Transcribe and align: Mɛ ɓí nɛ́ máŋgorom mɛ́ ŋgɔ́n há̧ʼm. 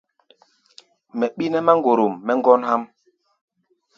Mɛ 1.17 1.25
ɓí 1.35 1.45
nɛ́ 1.51 1.65
máŋgorom 1.67 2.13
mɛ́ 2.25 2.35
ŋgɔ́n 2.39 2.61
há̧ʼm. 2.69 2.83